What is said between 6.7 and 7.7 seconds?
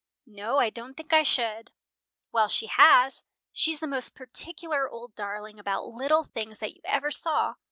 you ever saw.